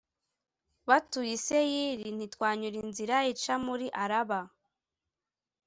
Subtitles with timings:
[0.87, 4.39] batuye i Seyiri, ntitwanyura inzira ica muri Araba,